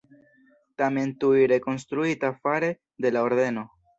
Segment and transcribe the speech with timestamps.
[0.81, 2.73] Tamen tuj rekonstruita fare
[3.05, 3.67] de la Ordeno.